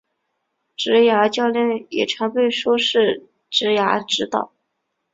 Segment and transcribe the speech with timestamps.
[0.75, 4.51] 职涯教练也常被说是职涯指导。